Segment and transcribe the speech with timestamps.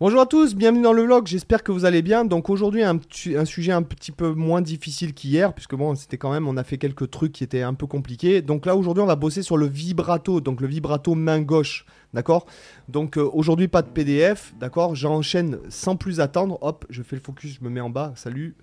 [0.00, 2.24] Bonjour à tous, bienvenue dans le vlog, j'espère que vous allez bien.
[2.24, 2.98] Donc aujourd'hui un,
[3.44, 6.78] sujet un petit peu moins difficile qu'hier, puisque bon c'était quand même, on a fait
[6.78, 8.40] quelques trucs qui étaient un peu compliqués.
[8.40, 11.84] Donc là aujourd'hui on va bosser sur le vibrato, donc le vibrato main gauche,
[12.14, 12.46] d'accord?
[12.88, 14.94] Donc euh, aujourd'hui pas de PDF, d'accord?
[14.94, 18.56] J'enchaîne sans plus attendre, hop, je fais le focus, je me mets en bas, salut.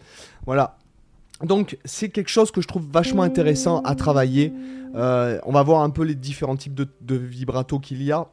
[0.48, 0.80] Voilà.
[1.44, 4.54] Donc c'est quelque chose que je trouve vachement intéressant à travailler.
[4.96, 8.28] Euh, on va voir un peu les différents types de vibrato qu'il y a.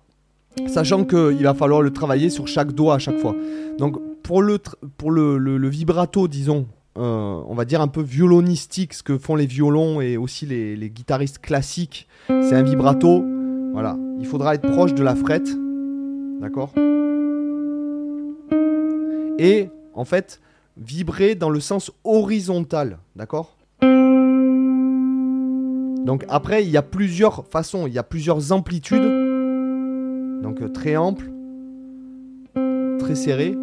[0.68, 3.34] Sachant qu'il va falloir le travailler sur chaque doigt à chaque fois.
[3.78, 4.58] Donc pour le,
[4.96, 6.66] pour le vibrato, disons,
[6.96, 10.76] euh, on va dire un peu violonistique, ce que font les violons et aussi les,
[10.76, 13.24] les guitaristes classiques, c'est un vibrato.
[13.72, 15.48] Voilà, il faudra être proche de la frette.
[16.40, 16.72] D'accord?
[19.38, 20.40] Et en fait,
[20.76, 22.98] vibrer dans le sens horizontal.
[23.16, 23.56] D'accord?
[26.04, 29.23] Donc après, il y a plusieurs façons, il y a plusieurs amplitudes.
[30.44, 31.24] Donc euh, très ample,
[32.98, 33.56] très serré,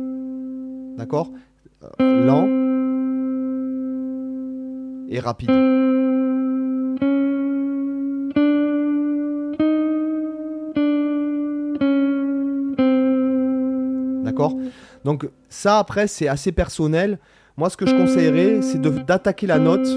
[0.98, 1.30] d'accord
[1.99, 2.48] Euh, Lent
[5.10, 5.51] et rapide.
[14.23, 14.55] D'accord
[15.05, 17.20] Donc ça après c'est assez personnel.
[17.57, 19.88] Moi ce que je conseillerais c'est d'attaquer la note.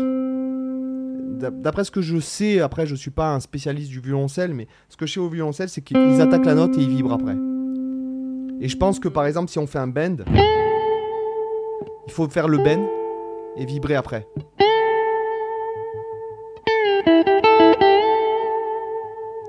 [1.44, 4.66] D'a- D'après ce que je sais, après je suis pas un spécialiste du violoncelle, mais
[4.88, 7.36] ce que je sais au violoncelle c'est qu'ils attaquent la note et ils vibrent après.
[8.62, 10.24] Et je pense que par exemple si on fait un bend,
[12.06, 12.86] il faut faire le bend
[13.58, 14.26] et vibrer après.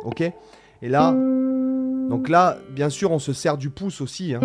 [0.03, 0.21] Ok?
[0.81, 1.13] Et là,
[2.09, 4.33] donc là, bien sûr, on se sert du pouce aussi.
[4.35, 4.41] hein.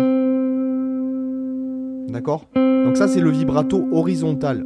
[2.09, 2.47] D'accord?
[2.55, 4.65] Donc ça, c'est le vibrato horizontal.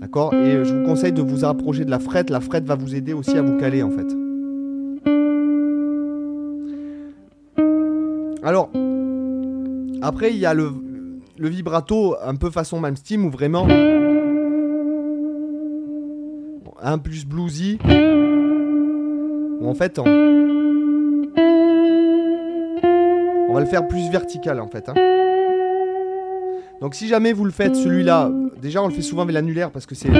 [0.00, 0.32] D'accord?
[0.34, 2.30] Et euh, je vous conseille de vous approcher de la frette.
[2.30, 4.06] La frette va vous aider aussi à vous caler en fait.
[8.42, 8.70] Alors,
[10.00, 10.70] après, il y a le,
[11.38, 13.66] le vibrato un peu façon Malmsteen où vraiment.
[16.80, 17.78] Un plus bluesy.
[19.60, 20.04] En fait, on,
[23.48, 24.88] on va le faire plus vertical en fait.
[24.88, 24.94] hein.
[26.80, 28.30] Donc si jamais vous le faites celui-là,
[28.60, 30.10] déjà on le fait souvent avec l'annulaire parce que c'est...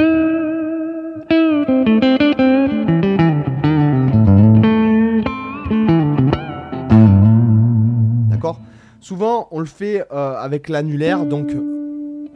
[8.30, 8.60] D'accord?
[9.00, 11.50] Souvent on le fait euh, avec l'annulaire, donc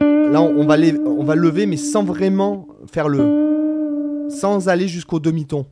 [0.00, 4.26] là on, va les- on va lever mais sans vraiment faire le...
[4.28, 5.66] Sans aller jusqu'au demi-ton.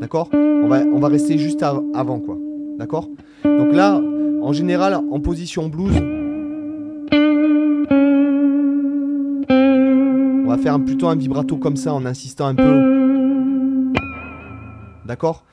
[0.00, 0.28] D'accord?
[0.34, 2.36] On va, rester juste av- avant quoi.
[2.78, 3.08] D'accord?
[3.44, 4.00] Donc là,
[4.42, 5.94] en général, en position blues,
[10.62, 13.92] faire plutôt un vibrato comme ça en insistant un peu.
[15.04, 15.44] D'accord?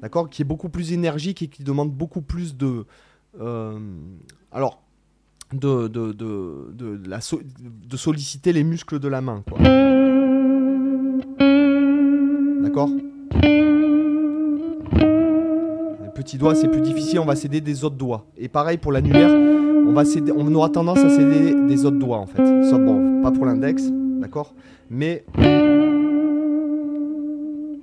[0.00, 0.28] D'accord?
[0.28, 2.84] Qui est beaucoup plus énergique et qui demande beaucoup plus de.
[3.40, 3.78] euh,
[4.52, 4.82] alors.
[5.52, 9.58] De, de, de, de solliciter les muscles de la main, quoi.
[12.64, 12.90] D'accord?
[16.02, 18.26] Les petits doigts, c'est plus difficile, on va céder des autres doigts.
[18.36, 19.30] Et pareil pour l'annulaire,
[19.86, 20.02] on, va
[20.36, 22.42] on aura tendance à céder des autres doigts en fait.
[22.70, 23.84] Sauf, bon, pas pour l'index,
[24.20, 24.54] d'accord?
[24.90, 25.24] Mais.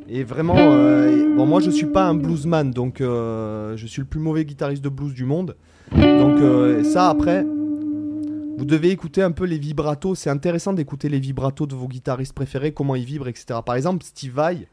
[0.09, 4.05] Et vraiment, euh, bon, moi je suis pas un bluesman, donc euh, je suis le
[4.07, 5.55] plus mauvais guitariste de blues du monde.
[5.95, 10.19] Donc euh, ça après, vous devez écouter un peu les vibratos.
[10.19, 13.59] C'est intéressant d'écouter les vibratos de vos guitaristes préférés, comment ils vibrent, etc.
[13.65, 14.67] Par exemple, Steve Vai,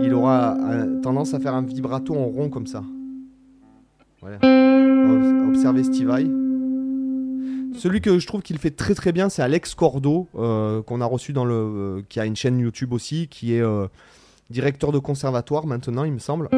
[0.00, 0.56] il aura
[1.02, 2.82] tendance à faire un vibrato en rond comme ça.
[4.20, 4.36] Voilà.
[4.42, 6.24] Ob- Observez Steve Vai.
[7.84, 11.04] Celui que je trouve qu'il fait très très bien, c'est Alex Cordo, euh, qu'on a
[11.04, 13.88] reçu dans le, euh, qui a une chaîne YouTube aussi, qui est euh,
[14.48, 16.48] directeur de conservatoire maintenant, il me semble.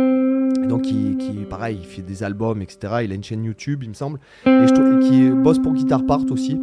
[0.69, 1.17] Donc, qui,
[1.51, 2.99] pareil, il fait des albums, etc.
[3.03, 5.73] Il a une chaîne YouTube, il me semble, et, je trouve- et qui bosse pour
[5.73, 6.61] Guitar Part aussi,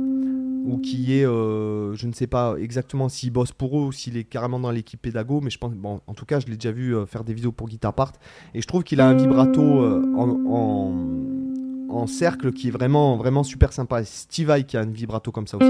[0.65, 4.23] ou qui est, je ne sais pas exactement s'il bosse pour eux ou s'il est
[4.23, 6.95] carrément dans l'équipe pédago, mais je pense, bon, en tout cas, je l'ai déjà vu
[7.05, 8.13] faire des vidéos pour Guitar Part,
[8.53, 11.22] et je trouve qu'il a un vibrato en,
[11.93, 14.01] en cercle qui est vraiment, vraiment super sympa.
[14.01, 15.69] Et Steve Vai qui a un vibrato comme ça aussi.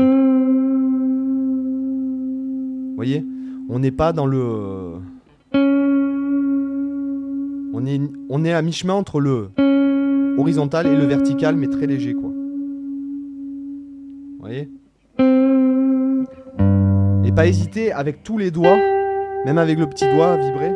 [2.90, 3.26] Vous voyez?
[3.70, 4.40] On n'est pas dans le.
[4.40, 4.96] euh,
[7.76, 8.00] On est,
[8.30, 9.50] on est à mi-chemin entre le
[10.38, 12.30] horizontal et le vertical, mais très léger, quoi.
[12.30, 12.36] Vous
[14.40, 14.70] voyez?
[17.26, 18.78] Et pas hésiter avec tous les doigts,
[19.46, 20.72] même avec le petit doigt, à vibrer.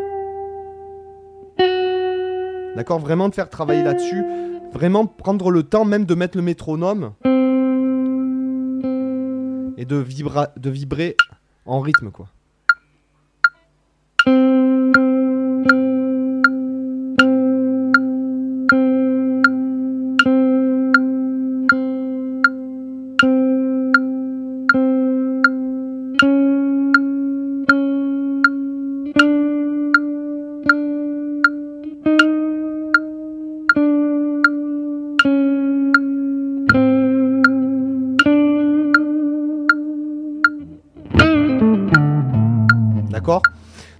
[2.76, 3.00] D'accord?
[3.00, 4.24] Vraiment de faire travailler là-dessus.
[4.78, 7.16] Vraiment prendre le temps même de mettre le métronome.
[9.76, 9.98] Et de,
[10.70, 11.16] vibrer
[11.66, 12.28] en rythme, quoi.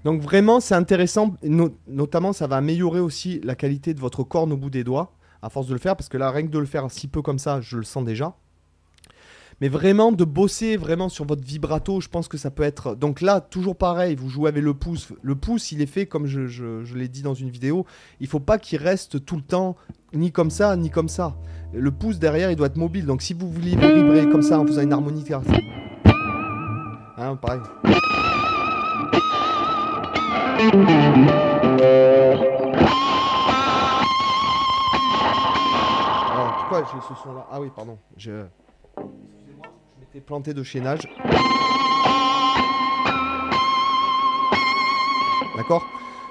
[0.04, 1.36] Donc vraiment, c'est intéressant.
[1.88, 5.50] notamment, ça va améliorer aussi la qualité de votre corne au bout des doigts, à
[5.50, 7.40] force de le faire, parce que là, rien que de le faire si peu comme
[7.40, 8.36] ça, je le sens déjà.
[9.60, 12.94] Mais vraiment, de bosser vraiment sur votre vibrato, je pense que ça peut être.
[12.96, 15.08] Donc là, toujours pareil, vous jouez avec le pouce.
[15.24, 17.86] Le pouce, il est fait comme je, l'ai dit dans une vidéo.
[18.20, 19.76] Il faut pas qu'il reste tout le temps
[20.14, 21.36] ni comme ça, ni comme ça.
[21.74, 23.08] Le pouce derrière, il doit être mobile.
[23.08, 25.26] Donc si vous voulez vibrer comme ça en faisant une harmonie,
[27.18, 27.62] hein, pareil.
[36.32, 37.98] Alors pourquoi j'ai ce son là Ah oui, pardon.
[38.18, 38.46] Je
[40.22, 41.02] planté de chaînage.
[45.56, 45.86] D'accord?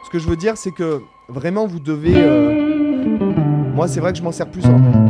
[0.05, 2.14] Ce que je veux dire, c'est que vraiment, vous devez...
[2.17, 3.32] Euh,
[3.75, 5.06] moi, c'est vrai que je m'en sers plus en...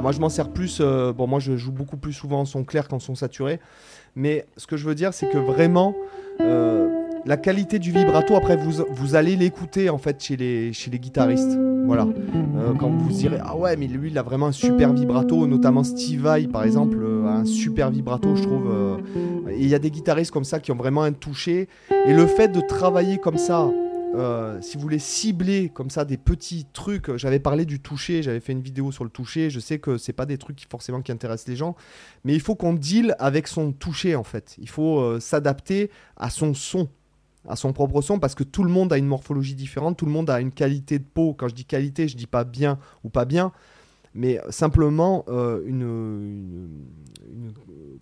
[0.00, 0.78] Moi je m'en sers plus.
[0.80, 3.60] Euh, bon, moi je joue beaucoup plus souvent en son clair qu'en son saturé.
[4.16, 5.94] Mais ce que je veux dire, c'est que vraiment,
[6.40, 6.88] euh,
[7.24, 10.98] la qualité du vibrato, après, vous, vous allez l'écouter en fait chez les, chez les
[10.98, 11.58] guitaristes.
[11.86, 12.06] Voilà.
[12.56, 15.84] Euh, quand vous direz, ah ouais, mais lui, il a vraiment un super vibrato, notamment
[15.84, 19.00] Steve Vai, par exemple, a un super vibrato, je trouve.
[19.56, 21.68] Il y a des guitaristes comme ça qui ont vraiment un toucher.
[22.06, 23.68] Et le fait de travailler comme ça,
[24.14, 28.40] euh, si vous voulez cibler comme ça des petits trucs, j'avais parlé du toucher, j'avais
[28.40, 29.50] fait une vidéo sur le toucher.
[29.50, 31.76] Je sais que c'est pas des trucs qui, forcément qui intéressent les gens,
[32.24, 34.56] mais il faut qu'on deal avec son toucher en fait.
[34.58, 36.88] Il faut euh, s'adapter à son son,
[37.46, 40.12] à son propre son, parce que tout le monde a une morphologie différente, tout le
[40.12, 41.34] monde a une qualité de peau.
[41.34, 43.52] Quand je dis qualité, je dis pas bien ou pas bien,
[44.14, 46.68] mais simplement euh, une,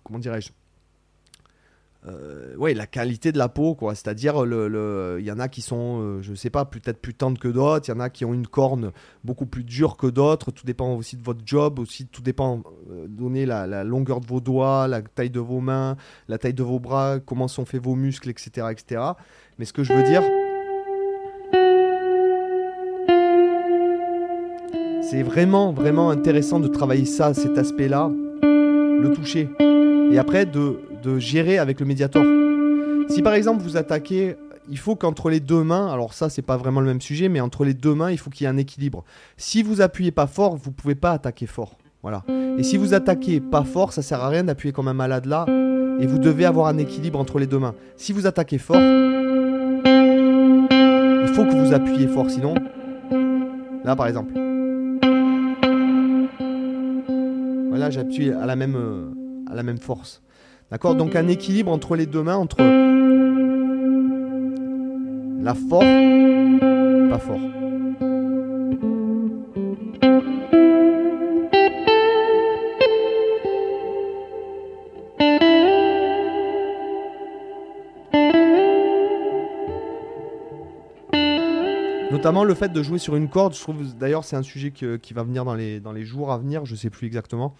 [0.03, 0.51] comment dirais-je
[2.05, 3.95] euh, ouais, la qualité de la peau, quoi.
[3.95, 7.39] C'est-à-dire, il le, y en a qui sont, euh, je sais pas, peut-être plus tendres
[7.39, 7.87] que d'autres.
[7.87, 8.91] Il y en a qui ont une corne
[9.23, 10.51] beaucoup plus dure que d'autres.
[10.51, 14.39] Tout dépend aussi de votre job, aussi tout dépend, euh, donner la, longueur de vos
[14.39, 15.97] doigts, la taille de vos mains,
[16.27, 19.01] la taille de vos bras, comment sont faits vos muscles, etc., etc.
[19.57, 20.21] Mais ce que je veux dire,
[25.01, 28.11] c'est vraiment, vraiment intéressant de travailler ça, cet aspect-là,
[28.41, 29.49] le toucher.
[30.11, 32.23] Et après, de de gérer avec le médiator.
[33.09, 34.35] Si par exemple vous attaquez,
[34.69, 37.39] il faut qu'entre les deux mains, alors ça c'est pas vraiment le même sujet, mais
[37.39, 39.05] entre les deux mains, il faut qu'il y ait un équilibre.
[39.37, 41.77] Si vous appuyez pas fort, vous pouvez pas attaquer fort.
[42.01, 42.23] Voilà.
[42.57, 45.45] Et si vous attaquez pas fort, ça sert à rien d'appuyer comme un malade là.
[45.99, 47.73] Et vous devez avoir un équilibre entre les deux mains.
[47.95, 48.83] Si vous attaquez fort, il
[51.33, 52.53] faut que vous appuyez fort, sinon.
[53.85, 54.33] Là par exemple.
[57.69, 59.13] Voilà, j'appuie à la même euh,
[59.49, 60.21] à la même force.
[60.69, 62.57] D'accord Donc un équilibre entre les deux mains, entre
[65.41, 65.85] la force,
[67.09, 67.39] pas fort.
[82.11, 85.13] Notamment le fait de jouer sur une corde, je trouve d'ailleurs c'est un sujet qui
[85.13, 87.55] va venir dans les, dans les jours à venir, je sais plus exactement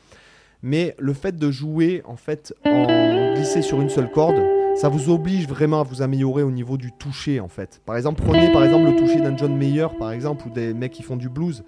[0.64, 4.42] mais le fait de jouer en fait en glisser sur une seule corde,
[4.76, 7.82] ça vous oblige vraiment à vous améliorer au niveau du toucher en fait.
[7.86, 10.94] Par exemple, prenez par exemple le toucher d'un John Mayer par exemple ou des mecs
[10.94, 11.64] qui font du blues.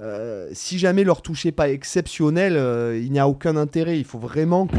[0.00, 3.98] Euh, si jamais leur toucher n'est pas exceptionnel, euh, il n'y a aucun intérêt.
[3.98, 4.76] Il faut vraiment que.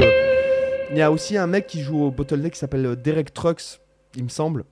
[0.92, 3.80] Il y a aussi un mec qui joue au bottleneck qui s'appelle euh, Derek Trucks,
[4.16, 4.66] il me semble.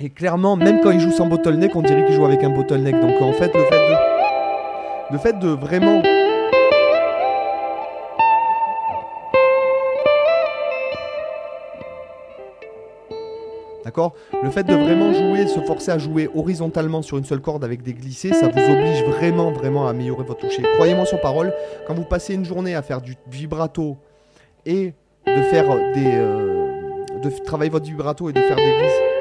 [0.00, 3.00] Et clairement, même quand il joue sans bottleneck, on dirait qu'il joue avec un bottleneck.
[3.00, 6.02] Donc en fait, le fait de, le fait de vraiment
[13.88, 14.12] D'accord?
[14.42, 17.82] Le fait de vraiment jouer, se forcer à jouer horizontalement sur une seule corde avec
[17.82, 20.60] des glissés, ça vous oblige vraiment, vraiment à améliorer votre toucher.
[20.74, 21.54] Croyez-moi sur parole,
[21.86, 23.96] quand vous passez une journée à faire du vibrato
[24.66, 24.92] et
[25.26, 26.04] de faire des.
[26.04, 26.66] Euh,
[27.22, 29.17] de travailler votre vibrato et de faire des glisses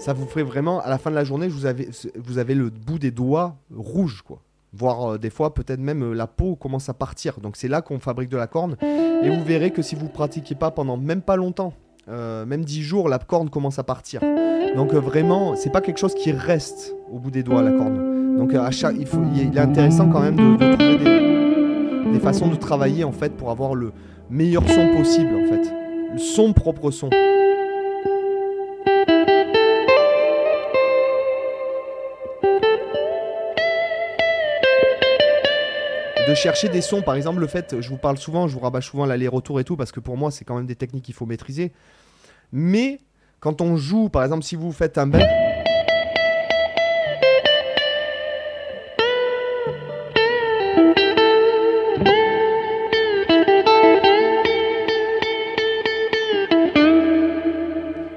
[0.00, 3.10] ça vous ferait vraiment, à la fin de la journée, vous avez, le bout des
[3.10, 4.40] doigts rouge, quoi.
[4.72, 7.40] Voire euh, des fois, peut-être même euh, la peau commence à partir.
[7.40, 8.76] Donc c'est là qu'on fabrique de la corne.
[8.82, 11.74] Et vous verrez que si vous pratiquez pas pendant même pas longtemps,
[12.08, 14.20] euh, même 10 jours, la corne commence à partir.
[14.76, 18.36] Donc vraiment, c'est pas quelque chose qui reste au bout des doigts, la corne.
[18.38, 22.54] Donc à chaque, il, faut, il est intéressant quand même de, trouver des, façons de
[22.54, 23.92] travailler en fait pour avoir le
[24.30, 25.74] meilleur son possible en fait.
[26.16, 27.10] Son propre son.
[36.30, 37.02] De chercher des sons.
[37.02, 39.76] Par exemple, le fait, je vous parle souvent, je vous rabâche souvent l'aller-retour et tout,
[39.76, 41.72] parce que pour moi, c'est quand même des techniques qu'il faut maîtriser.
[42.52, 43.00] Mais
[43.40, 45.18] quand on joue, par exemple, si vous faites un bend.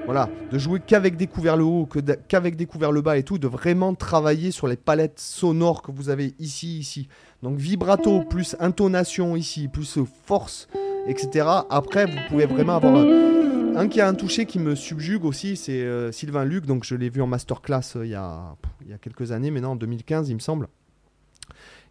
[0.06, 1.90] Voilà, de jouer qu'avec des couverts le haut,
[2.28, 5.92] qu'avec des couverts le bas et tout, de vraiment travailler sur les palettes sonores que
[5.92, 7.08] vous avez ici, ici.
[7.44, 10.70] Donc vibrato plus intonation ici, plus force,
[11.08, 11.46] etc.
[11.70, 13.06] Après, vous pouvez vraiment avoir
[13.76, 16.66] un qui a un toucher qui me subjugue aussi, c'est euh, Sylvain Luc.
[16.66, 19.34] Donc je l'ai vu en masterclass euh, il y, a, pff, il y a quelques
[19.34, 20.70] années, maintenant en 2015, il me semble.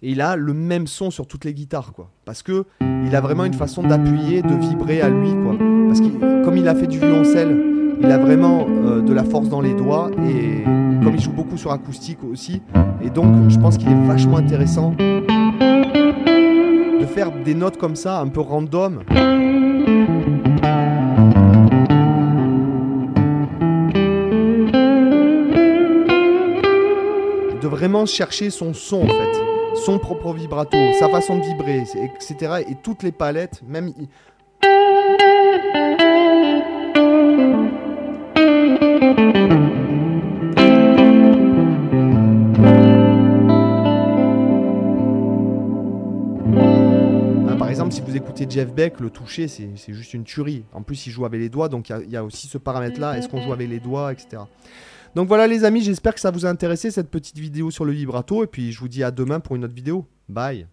[0.01, 2.11] Et il a le même son sur toutes les guitares, quoi.
[2.25, 5.59] Parce que il a vraiment une façon d'appuyer, de vibrer à lui, quoi.
[5.87, 9.51] Parce que comme il a fait du violoncelle, il a vraiment euh, de la force
[9.51, 12.63] dans les doigts et comme il joue beaucoup sur acoustique aussi,
[13.03, 14.95] et donc je pense qu'il est vachement intéressant
[17.03, 19.03] de faire des notes comme ça, un peu random.
[27.61, 32.63] De vraiment chercher son son en fait, son propre vibrato, sa façon de vibrer, etc.
[32.69, 33.93] Et toutes les palettes, même.
[48.49, 50.65] Jeff Beck, le toucher, c'est juste une tuerie.
[50.73, 53.19] En plus, il joue avec les doigts, donc il y y, a aussi ce paramètre-là.
[53.19, 54.43] Est-ce qu'on joue avec les doigts, etc.
[55.15, 57.93] Donc voilà, les amis, j'espère que ça vous a intéressé cette petite vidéo sur le
[57.93, 58.45] vibrato.
[58.45, 60.07] Et puis, je vous dis à demain pour une autre vidéo.
[60.29, 60.67] Bye.